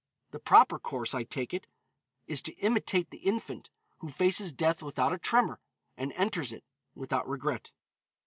The 0.31 0.39
proper 0.39 0.79
course, 0.79 1.13
I 1.13 1.21
take 1.21 1.53
it, 1.53 1.67
is 2.25 2.41
to 2.41 2.55
imitate 2.55 3.11
the 3.11 3.19
infant, 3.19 3.69
who 3.99 4.09
faces 4.09 4.51
death 4.51 4.81
without 4.81 5.13
a 5.13 5.19
tremor, 5.19 5.59
and 5.95 6.11
enters 6.13 6.51
it 6.51 6.63
without 6.95 7.29
regret." 7.29 7.71